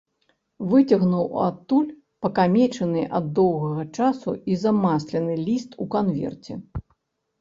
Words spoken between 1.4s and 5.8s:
адтуль пакамечаны ад доўгага часу і замаслены ліст